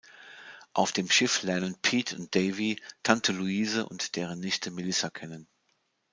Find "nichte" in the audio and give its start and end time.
4.39-4.71